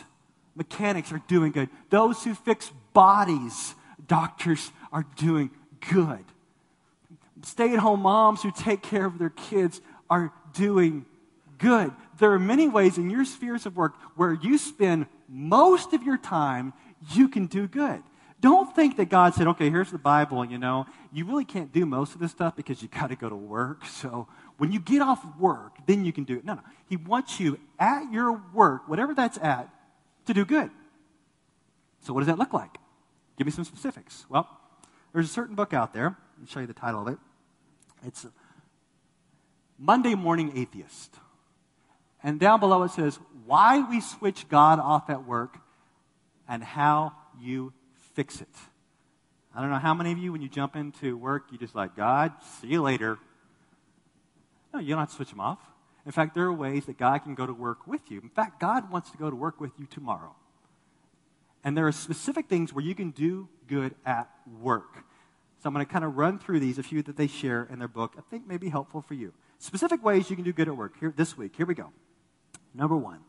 [0.55, 1.69] mechanics, are doing good.
[1.89, 3.75] Those who fix bodies,
[4.07, 5.51] doctors, are doing
[5.91, 6.23] good.
[7.43, 11.05] Stay at home moms who take care of their kids are doing
[11.57, 11.91] good.
[12.19, 16.17] There are many ways in your spheres of work where you spend most of your
[16.17, 16.73] time,
[17.13, 18.01] you can do good.
[18.39, 21.85] Don't think that God said, okay, here's the Bible, you know, you really can't do
[21.85, 23.85] most of this stuff because you got to go to work.
[23.85, 26.45] So when you get off work, then you can do it.
[26.45, 26.61] No, no.
[26.87, 29.69] He wants you at your work, whatever that's at,
[30.25, 30.69] to do good.
[32.01, 32.77] So, what does that look like?
[33.37, 34.25] Give me some specifics.
[34.29, 34.47] Well,
[35.11, 36.17] there's a certain book out there.
[36.35, 37.17] Let me show you the title of it.
[38.05, 38.25] It's
[39.77, 41.15] Monday Morning Atheist.
[42.21, 45.57] And down below it says, Why We Switch God Off at Work
[46.47, 47.73] and How You
[48.13, 48.47] Fix It.
[49.55, 51.95] I don't know how many of you, when you jump into work, you just like,
[51.95, 53.19] God, see you later.
[54.73, 55.59] No, you don't have to switch them off.
[56.05, 58.19] In fact, there are ways that God can go to work with you.
[58.21, 60.35] In fact, God wants to go to work with you tomorrow.
[61.63, 64.29] And there are specific things where you can do good at
[64.61, 64.95] work.
[65.61, 67.79] So I'm going to kind of run through these, a few that they share in
[67.79, 69.31] their book, I think may be helpful for you.
[69.59, 71.55] Specific ways you can do good at work here this week.
[71.55, 71.91] Here we go.
[72.73, 73.19] Number one,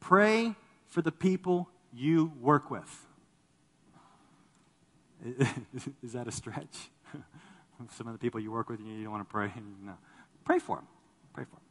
[0.00, 0.54] pray
[0.86, 3.06] for the people you work with.
[6.02, 6.88] Is that a stretch?
[7.96, 9.52] Some of the people you work with, you don't want to pray.
[9.84, 9.98] No.
[10.48, 10.86] Pray for them.
[11.34, 11.64] Pray for them.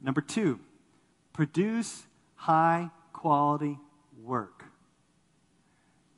[0.00, 0.58] Number two,
[1.34, 2.04] produce
[2.36, 3.78] high quality
[4.24, 4.64] work.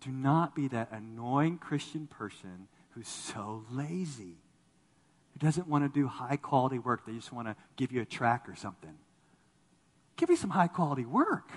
[0.00, 4.37] Do not be that annoying Christian person who's so lazy,
[5.32, 7.04] who doesn't want to do high quality work.
[7.06, 8.94] They just want to give you a track or something.
[10.14, 11.50] Give me some high quality work.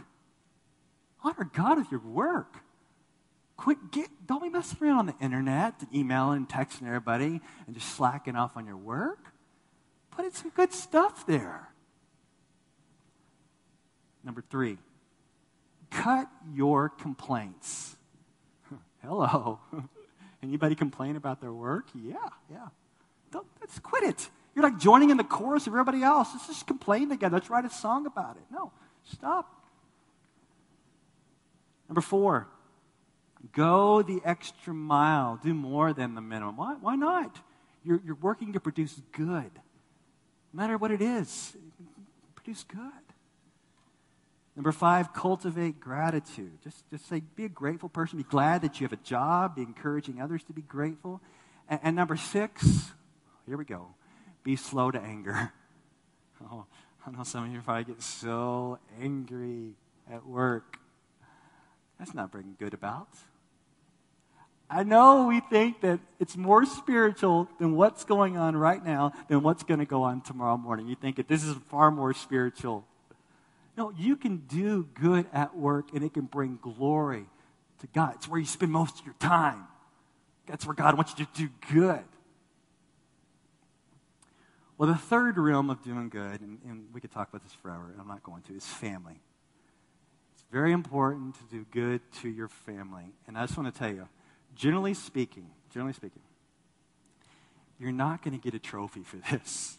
[1.24, 2.56] Honor God with your work.
[3.56, 7.90] Quit get don't be messing around on the internet emailing and texting everybody and just
[7.90, 9.20] slacking off on your work.
[10.28, 11.70] In some good stuff there.
[14.26, 14.78] Number three,
[15.90, 17.96] cut your complaints.
[19.02, 19.62] Hello.
[20.44, 21.86] Anybody complain about their work?
[21.96, 22.16] Yeah,
[22.52, 22.68] yeah.
[23.32, 24.30] Don't, let's quit it.
[24.54, 26.28] You're like joining in the chorus of everybody else.
[26.34, 27.38] Let's just complain together.
[27.38, 28.44] Let's write a song about it.
[28.52, 28.74] No,
[29.06, 29.50] stop.
[31.88, 32.50] Number four,
[33.54, 35.40] go the extra mile.
[35.42, 36.58] Do more than the minimum.
[36.58, 37.40] Why, why not?
[37.86, 39.52] You're, you're working to produce good.
[40.58, 41.56] Matter what it is,
[42.34, 42.80] produce good.
[44.56, 46.58] Number five, cultivate gratitude.
[46.64, 48.18] Just, just say, be a grateful person.
[48.18, 49.58] Be glad that you have a job.
[49.58, 51.22] Be encouraging others to be grateful.
[51.70, 52.92] And, and number six,
[53.46, 53.90] here we go,
[54.44, 55.54] be slow to anger.
[56.52, 56.68] Oh,
[57.04, 59.74] I know some of you probably get so angry
[60.08, 60.78] at work.
[61.98, 63.08] That's not bringing good about.
[64.70, 69.42] I know we think that it's more spiritual than what's going on right now than
[69.42, 70.88] what's going to go on tomorrow morning.
[70.88, 72.86] You think that this is far more spiritual
[73.78, 77.28] no, you can do good at work and it can bring glory
[77.80, 78.16] to God.
[78.16, 79.66] It's where you spend most of your time.
[80.48, 82.04] That's where God wants you to do good.
[84.78, 87.90] Well, the third realm of doing good, and, and we could talk about this forever,
[87.92, 89.20] and I'm not going to, is family.
[90.34, 93.06] It's very important to do good to your family.
[93.28, 94.08] And I just want to tell you,
[94.58, 96.22] generally speaking, generally speaking,
[97.80, 99.78] you're not going to get a trophy for this.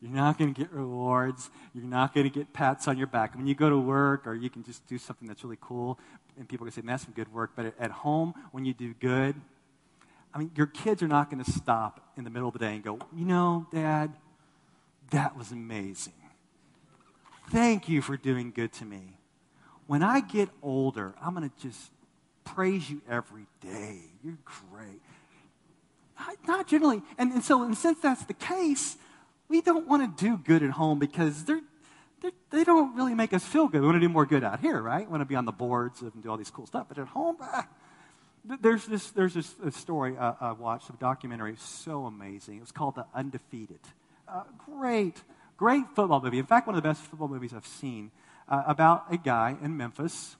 [0.00, 1.50] You're not going to get rewards.
[1.74, 3.34] You're not going to get pats on your back.
[3.34, 5.98] When you go to work, or you can just do something that's really cool,
[6.38, 7.52] and people can say, that's some good work.
[7.56, 9.34] But at home, when you do good,
[10.34, 12.74] I mean, your kids are not going to stop in the middle of the day
[12.74, 14.12] and go, you know, Dad,
[15.10, 16.12] that was amazing.
[17.50, 19.16] Thank you for doing good to me.
[19.86, 21.90] When I get older, I'm going to just
[22.46, 24.00] praise you every day.
[24.24, 24.38] You're
[24.70, 25.02] great.
[26.18, 27.02] Not, not generally.
[27.18, 28.96] And, and so, and since that's the case,
[29.48, 31.60] we don't want to do good at home because they're,
[32.22, 33.82] they're, they do not really make us feel good.
[33.82, 35.06] We want to do more good out here, right?
[35.06, 36.86] We want to be on the boards and do all these cool stuff.
[36.88, 37.68] But at home, ah,
[38.60, 42.56] there's this, there's this story uh, I watched, a documentary, so amazing.
[42.56, 43.80] It was called The Undefeated.
[44.26, 45.22] Uh, great,
[45.56, 46.38] great football movie.
[46.38, 48.10] In fact, one of the best football movies I've seen
[48.48, 50.36] uh, about a guy in Memphis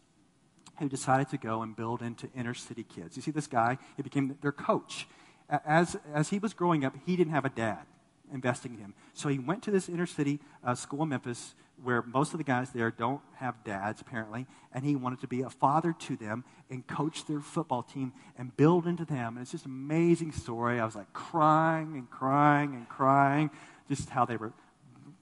[0.78, 3.16] who decided to go and build into inner city kids.
[3.16, 5.06] You see, this guy, he became their coach.
[5.48, 7.86] As, as he was growing up, he didn't have a dad
[8.32, 8.94] investing in him.
[9.14, 12.44] So he went to this inner city uh, school in Memphis where most of the
[12.44, 16.44] guys there don't have dads, apparently, and he wanted to be a father to them
[16.70, 19.36] and coach their football team and build into them.
[19.36, 20.80] And it's just an amazing story.
[20.80, 23.50] I was like crying and crying and crying,
[23.88, 24.52] just how they were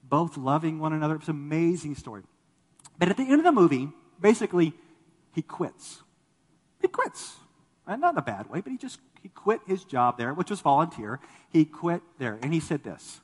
[0.05, 1.17] both loving one another.
[1.17, 2.23] It's an amazing story.
[2.99, 3.89] But at the end of the movie,
[4.21, 4.75] basically,
[5.35, 6.03] he quits.
[6.81, 7.37] He quits.
[7.87, 10.51] And not in a bad way, but he just he quit his job there, which
[10.51, 11.19] was volunteer.
[11.51, 12.39] He quit there.
[12.43, 13.21] And he said this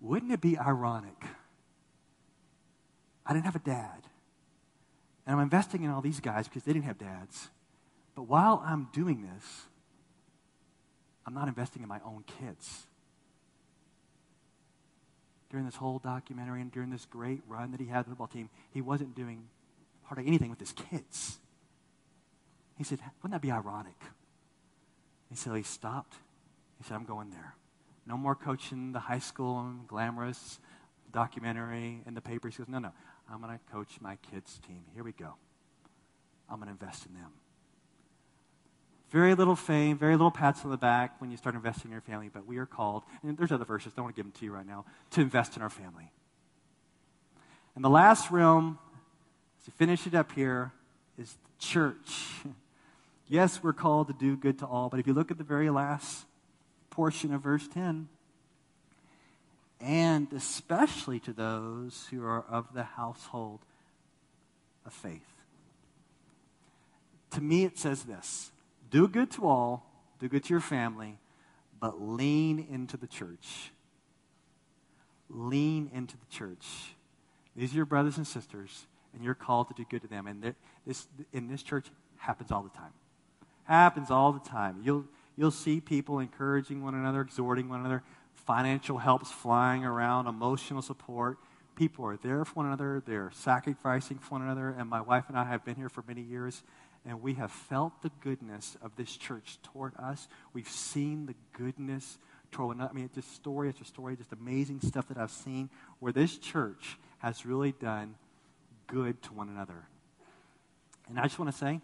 [0.00, 1.24] Wouldn't it be ironic?
[3.24, 4.06] I didn't have a dad.
[5.26, 7.48] And I'm investing in all these guys because they didn't have dads.
[8.14, 9.62] But while I'm doing this,
[11.26, 12.86] I'm not investing in my own kids.
[15.50, 18.26] During this whole documentary and during this great run that he had with the football
[18.26, 19.44] team, he wasn't doing
[20.18, 21.38] anything with his kids.
[22.76, 24.00] He said, Wouldn't that be ironic?
[25.30, 26.14] He said, oh, He stopped.
[26.78, 27.54] He said, I'm going there.
[28.06, 30.58] No more coaching the high school um, glamorous
[31.12, 32.56] documentary in the papers.
[32.56, 32.92] He goes, No, no.
[33.30, 34.82] I'm going to coach my kids' team.
[34.94, 35.34] Here we go.
[36.50, 37.30] I'm going to invest in them.
[39.10, 42.00] Very little fame, very little pats on the back when you start investing in your
[42.00, 44.44] family, but we are called, and there's other verses, don't want to give them to
[44.44, 46.10] you right now, to invest in our family.
[47.74, 48.78] And the last realm,
[49.64, 50.72] to finish it up here,
[51.18, 52.20] is the church.
[53.28, 55.70] Yes, we're called to do good to all, but if you look at the very
[55.70, 56.26] last
[56.90, 58.08] portion of verse 10,
[59.80, 63.60] and especially to those who are of the household
[64.86, 65.20] of faith.
[67.30, 68.52] To me, it says this
[68.90, 69.86] do good to all,
[70.20, 71.18] do good to your family,
[71.80, 73.72] but lean into the church.
[75.28, 76.94] Lean into the church.
[77.56, 80.26] These are your brothers and sisters, and you're called to do good to them.
[80.26, 80.54] And
[80.86, 81.86] this, in this church
[82.16, 82.92] happens all the time.
[83.64, 84.80] Happens all the time.
[84.82, 85.04] You'll,
[85.36, 88.02] you'll see people encouraging one another, exhorting one another,
[88.34, 91.38] financial helps flying around, emotional support.
[91.74, 94.74] People are there for one another, they're sacrificing for one another.
[94.76, 96.62] And my wife and I have been here for many years,
[97.06, 100.28] and we have felt the goodness of this church toward us.
[100.52, 102.18] We've seen the goodness
[102.50, 102.90] toward another.
[102.90, 106.36] I mean, it's just story after story, just amazing stuff that I've seen where this
[106.36, 108.14] church has really done
[108.92, 109.88] good to one another.
[111.08, 111.80] And I just want to say,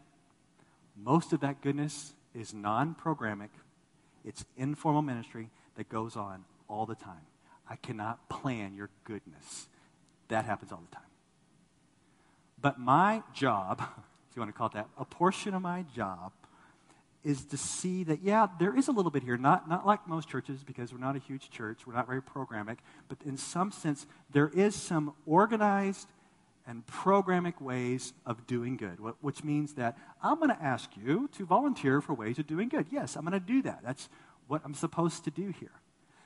[0.94, 3.48] most of that goodness is non programmatic,
[4.24, 7.26] it's informal ministry that goes on all the time.
[7.68, 9.68] I cannot plan your goodness.
[10.28, 11.04] That happens all the time.
[12.60, 13.80] But my job,
[14.30, 16.32] if you want to call it that, a portion of my job
[17.24, 20.28] is to see that, yeah, there is a little bit here, not, not like most
[20.28, 22.78] churches, because we're not a huge church, we're not very programmatic,
[23.08, 26.08] but in some sense, there is some organized
[26.68, 31.46] and programmatic ways of doing good, which means that I'm going to ask you to
[31.46, 32.86] volunteer for ways of doing good.
[32.90, 33.80] Yes, I'm going to do that.
[33.82, 34.10] That's
[34.46, 35.72] what I'm supposed to do here.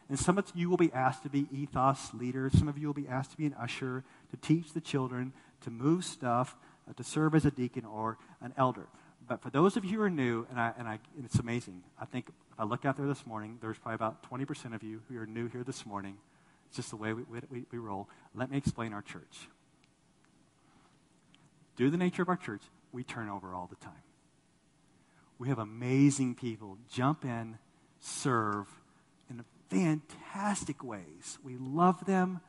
[0.09, 2.59] And some of you will be asked to be ethos leaders.
[2.59, 5.71] Some of you will be asked to be an usher, to teach the children, to
[5.71, 6.57] move stuff,
[6.91, 8.89] uh, to serve as a deacon or an elder.
[9.29, 11.83] But for those of you who are new, and, I, and, I, and it's amazing,
[12.01, 15.03] I think if I look out there this morning, there's probably about 20% of you
[15.09, 16.17] who are new here this morning.
[16.67, 18.09] It's just the way we, we, we roll.
[18.35, 19.49] Let me explain our church.
[21.77, 22.63] Due to the nature of our church,
[22.93, 23.95] we turn over all the time.
[25.39, 27.59] We have amazing people jump in,
[27.99, 28.69] serve
[29.29, 31.39] in fantastic ways.
[31.43, 32.41] We love them,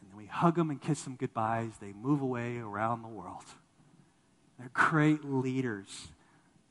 [0.00, 1.72] and then we hug them and kiss them goodbyes.
[1.80, 3.44] They move away around the world.
[4.58, 6.08] They're great leaders,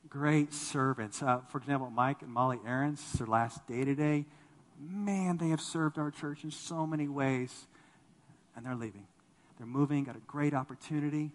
[0.08, 1.22] great servants.
[1.22, 4.26] Uh, for example, Mike and Molly Aarons, their last day today.
[4.78, 7.66] Man, they have served our church in so many ways,
[8.56, 9.06] and they're leaving.
[9.58, 11.32] They're moving, got a great opportunity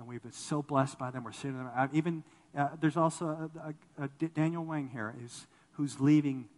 [0.00, 1.24] and we've been so blessed by them.
[1.24, 1.90] We're sitting there.
[1.92, 2.24] Even
[2.56, 3.50] uh, there's also
[4.34, 6.48] Daniel Wang here is, who's leaving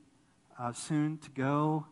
[0.58, 1.84] uh, soon to go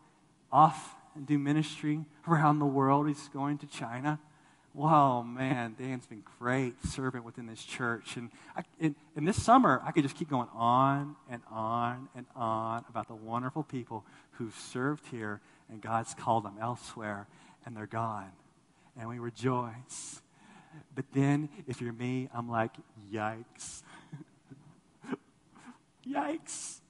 [0.53, 3.09] off and do ministry around the world.
[3.09, 4.21] He's going to China.
[4.73, 8.17] Wow, man, Dan's been great servant within this church.
[8.17, 12.27] And, I, in, in this summer, I could just keep going on and on and
[12.37, 17.27] on about the wonderful people who've served here and God's called them elsewhere
[17.67, 18.31] and they're gone.
[18.97, 20.23] And we rejoice
[20.95, 22.73] but then, if you're me, I'm like,
[23.13, 23.83] yikes.
[26.07, 26.81] yikes.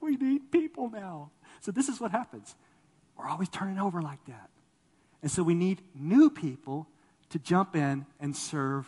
[0.00, 1.30] We need people now.
[1.60, 2.54] So, this is what happens.
[3.16, 4.50] We're always turning over like that.
[5.22, 6.86] And so, we need new people
[7.30, 8.86] to jump in and serve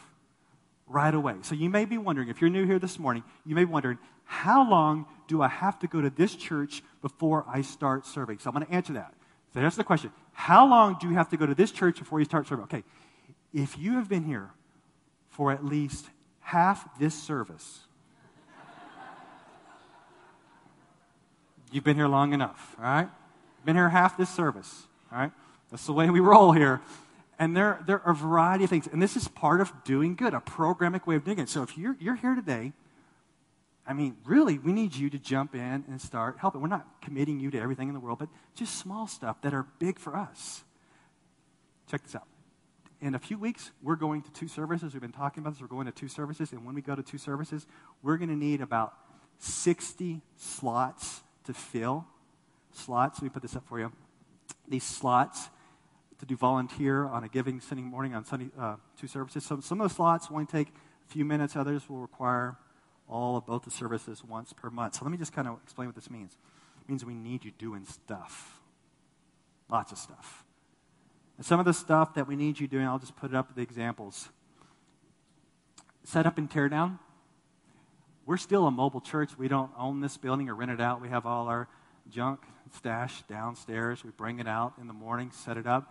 [0.87, 1.35] right away.
[1.43, 3.99] So, you may be wondering, if you're new here this morning, you may be wondering,
[4.25, 8.39] how long do I have to go to this church before I start serving?
[8.39, 9.15] So, I'm going to answer that.
[9.53, 10.13] So, that's the question.
[10.33, 12.65] How long do you have to go to this church before you start serving?
[12.65, 12.85] Okay,
[13.53, 14.51] if you have been here
[15.29, 16.07] for at least
[16.41, 17.81] half this service,
[21.73, 23.09] you've been here long enough, all right?
[23.65, 25.33] Been here half this service, all right?
[25.71, 26.81] That's the way we roll here.
[27.39, 28.87] And there, there are a variety of things.
[28.87, 31.49] And this is part of doing good, a programmatic way of doing it.
[31.49, 32.73] So if you're, you're here today,
[33.87, 36.61] I mean, really, we need you to jump in and start helping.
[36.61, 39.67] We're not committing you to everything in the world, but just small stuff that are
[39.79, 40.63] big for us.
[41.91, 42.27] Check this out
[43.01, 44.93] in a few weeks, we're going to two services.
[44.93, 45.61] We've been talking about this.
[45.61, 46.53] We're going to two services.
[46.53, 47.67] And when we go to two services,
[48.03, 48.95] we're going to need about
[49.39, 52.07] 60 slots to fill.
[52.73, 53.91] Slots, let me put this up for you.
[54.69, 55.49] These slots
[56.19, 59.45] to do volunteer on a giving Sunday morning on Sunday, uh, two services.
[59.45, 62.59] So some of the slots only take a few minutes, others will require
[63.09, 64.97] all of both the services once per month.
[64.97, 66.37] So let me just kind of explain what this means.
[66.83, 68.61] It means we need you doing stuff,
[69.71, 70.45] lots of stuff.
[71.41, 73.49] And some of the stuff that we need you doing, I'll just put it up
[73.49, 74.29] with examples.
[76.05, 76.99] Set up and tear down.
[78.27, 79.39] We're still a mobile church.
[79.39, 81.01] We don't own this building or rent it out.
[81.01, 81.67] We have all our
[82.11, 82.41] junk
[82.77, 84.05] stashed downstairs.
[84.05, 85.91] We bring it out in the morning, set it up.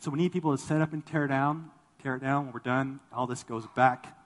[0.00, 1.70] So we need people to set up and tear down.
[2.02, 2.44] Tear it down.
[2.44, 4.18] When we're done, all this goes back.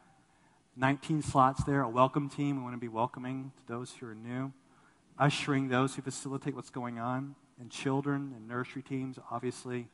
[0.77, 2.57] 19 slots there, a welcome team.
[2.57, 4.53] We want to be welcoming to those who are new.
[5.21, 7.37] Ushering those who facilitate what's going on.
[7.61, 9.87] And children and nursery teams, obviously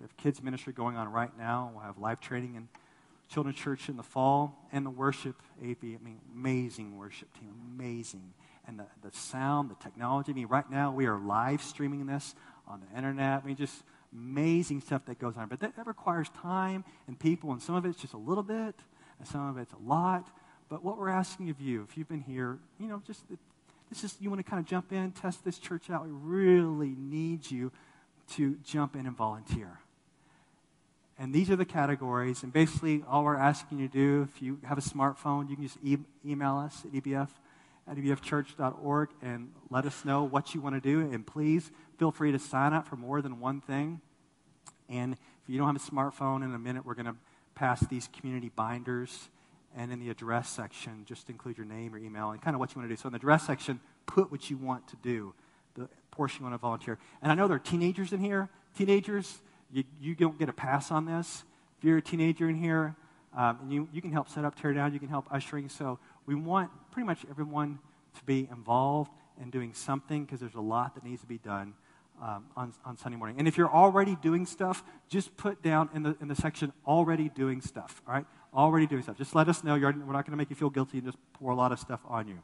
[0.00, 1.70] we have kids ministry going on right now.
[1.74, 2.68] We'll have live training and
[3.28, 5.76] children's church in the fall and the worship AV.
[5.82, 8.32] I mean, amazing worship team, amazing.
[8.66, 10.32] And the, the sound, the technology.
[10.32, 12.34] I mean, right now we are live streaming this
[12.66, 13.42] on the internet.
[13.42, 13.82] I mean, just
[14.12, 15.48] amazing stuff that goes on.
[15.48, 18.74] But that, that requires time and people, and some of it's just a little bit,
[19.18, 20.28] and some of it's a lot.
[20.68, 23.22] But what we're asking of you, if you've been here, you know, just
[23.88, 26.04] this is you want to kind of jump in, test this church out.
[26.04, 27.72] We really need you
[28.32, 29.78] to jump in and volunteer.
[31.18, 32.42] And these are the categories.
[32.42, 35.64] And basically, all we're asking you to do, if you have a smartphone, you can
[35.64, 37.28] just e- email us at EBF
[37.88, 41.00] at ebfchurch.org and let us know what you want to do.
[41.00, 44.00] And please feel free to sign up for more than one thing.
[44.88, 47.16] And if you don't have a smartphone, in a minute we're going to
[47.54, 49.28] pass these community binders.
[49.76, 52.74] And in the address section, just include your name or email and kind of what
[52.74, 53.00] you want to do.
[53.00, 55.34] So in the address section, put what you want to do,
[55.74, 56.98] the portion you want to volunteer.
[57.22, 58.48] And I know there are teenagers in here.
[58.76, 59.40] Teenagers,
[59.72, 61.44] you, you don't get a pass on this.
[61.78, 62.96] If you're a teenager in here,
[63.36, 65.68] um, and you, you can help set up, tear down, you can help ushering.
[65.68, 67.78] So we want pretty much everyone
[68.16, 71.74] to be involved in doing something because there's a lot that needs to be done
[72.20, 73.36] um, on, on Sunday morning.
[73.38, 77.28] And if you're already doing stuff, just put down in the, in the section already
[77.28, 78.26] doing stuff, all right?
[78.52, 79.16] Already doing stuff.
[79.16, 79.74] Just let us know.
[79.74, 81.78] You're, we're not going to make you feel guilty and just pour a lot of
[81.78, 82.38] stuff on you.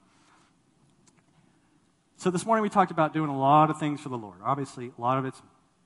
[2.16, 4.38] So this morning we talked about doing a lot of things for the Lord.
[4.44, 5.34] Obviously, a lot of it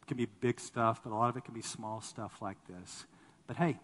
[0.09, 3.07] can be big stuff, but a lot of it can be small stuff like this.
[3.47, 3.79] But hey,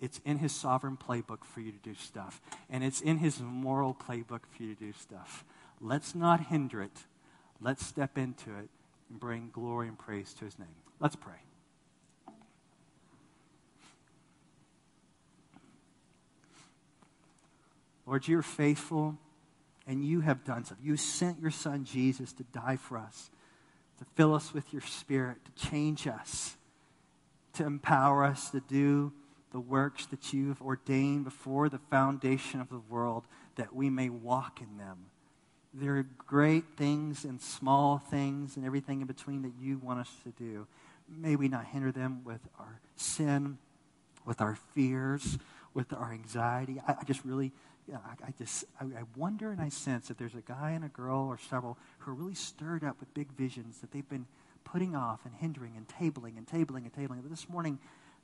[0.00, 2.40] it's in his sovereign playbook for you to do stuff.
[2.68, 5.44] And it's in his moral playbook for you to do stuff.
[5.80, 7.04] Let's not hinder it.
[7.60, 8.68] Let's step into it
[9.10, 10.68] and bring glory and praise to his name.
[11.00, 11.34] Let's pray.
[18.06, 19.18] Lord, you're faithful
[19.86, 20.74] and you have done so.
[20.82, 23.30] You sent your son Jesus to die for us,
[23.98, 26.56] to fill us with your spirit, to change us,
[27.54, 29.12] to empower us to do
[29.52, 33.24] the works that you've ordained before the foundation of the world
[33.56, 35.06] that we may walk in them.
[35.72, 40.10] There are great things and small things and everything in between that you want us
[40.24, 40.66] to do.
[41.08, 43.58] May we not hinder them with our sin,
[44.24, 45.38] with our fears,
[45.74, 46.80] with our anxiety.
[46.86, 47.52] I, I just really,
[47.88, 50.84] yeah, I, I just, I, I wonder and I sense that there's a guy and
[50.84, 54.26] a girl or several who are really stirred up with big visions that they've been
[54.64, 57.22] putting off and hindering and tabling and tabling and tabling.
[57.22, 57.78] But this morning,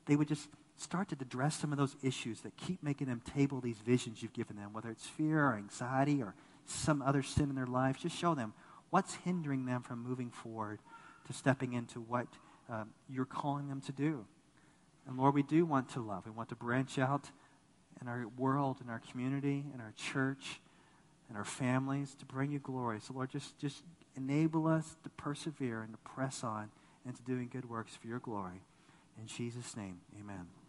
[0.07, 3.61] they would just start to address some of those issues that keep making them table
[3.61, 6.35] these visions you've given them, whether it's fear or anxiety or
[6.67, 8.03] some other sin in their lives.
[8.03, 8.55] Just show them
[8.91, 10.81] what's hindering them from moving forward
[11.27, 12.27] to stepping into what
[12.69, 14.25] um, you're calling them to do.
[15.07, 16.25] And Lord, we do want to love.
[16.27, 17.31] We want to branch out
[18.03, 20.61] in our world, in our community, in our church,
[21.31, 22.99] in our families to bring you glory.
[23.01, 23.83] So, Lord, just, just
[24.17, 26.71] enable us to persevere and to press on
[27.07, 28.63] into doing good works for your glory.
[29.19, 30.62] In Jesus' name, amen.